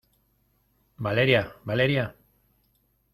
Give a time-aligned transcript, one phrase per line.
[1.07, 1.43] Valeria.
[1.63, 2.07] Valeria.